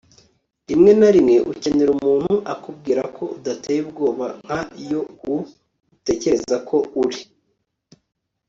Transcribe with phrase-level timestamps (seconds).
[0.67, 5.01] rimwe na rimwe ukenera umuntu akubwira ko udateye ubwoba nka yo
[5.33, 5.35] u
[5.95, 7.19] utekereza ko uri